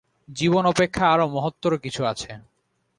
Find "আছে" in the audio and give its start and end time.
2.05-2.31